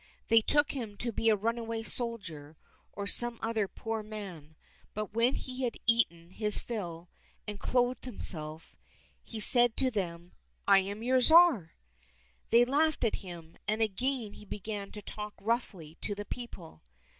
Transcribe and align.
They 0.29 0.41
took 0.41 0.71
him 0.71 0.97
to 0.97 1.11
be 1.11 1.29
a 1.29 1.35
runaway 1.35 1.83
soldier, 1.83 2.57
or 2.91 3.05
some 3.05 3.37
other 3.39 3.67
poor 3.67 4.01
man, 4.01 4.55
but 4.95 5.13
when 5.13 5.35
he 5.35 5.61
had 5.63 5.77
eaten 5.85 6.31
his 6.31 6.57
fill 6.57 7.07
and 7.47 7.59
clothed 7.59 8.05
him 8.05 8.19
self, 8.19 8.75
he 9.23 9.39
said 9.39 9.77
to 9.77 9.91
them, 9.91 10.31
"I 10.67 10.79
am 10.79 11.03
your 11.03 11.21
Tsar!" 11.21 11.73
They 12.49 12.65
laughed 12.65 13.03
at 13.03 13.17
him, 13.17 13.59
and 13.67 13.79
again 13.83 14.33
he 14.33 14.43
began 14.43 14.91
to 14.93 15.03
talk 15.03 15.35
roughly 15.39 15.99
to 16.01 16.15
the 16.15 16.25
people. 16.25 16.81